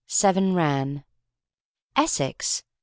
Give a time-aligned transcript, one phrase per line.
[0.07, 1.03] Seven ran."
[1.95, 2.63] Essex!